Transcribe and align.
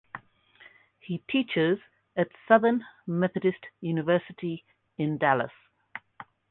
He 0.97 1.19
teaches 1.29 1.77
at 2.15 2.29
Southern 2.47 2.83
Methodist 3.05 3.67
University 3.81 4.65
in 4.97 5.19
Dallas. 5.19 5.51